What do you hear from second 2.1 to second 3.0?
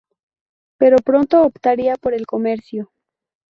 el comercio.